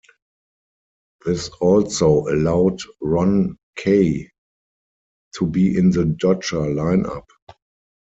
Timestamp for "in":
5.77-5.91